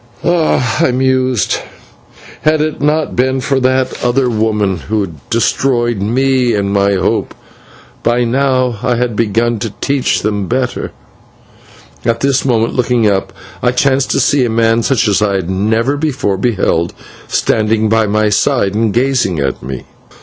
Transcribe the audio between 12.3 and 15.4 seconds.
moment, looking up, I chanced to see a man such as I